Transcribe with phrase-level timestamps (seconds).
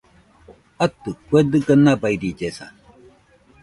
[0.85, 2.65] Atɨ, kue dɨga nabairillesa